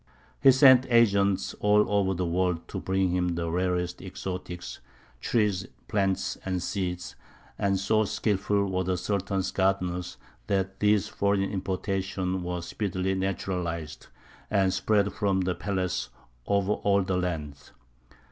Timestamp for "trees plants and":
5.19-6.63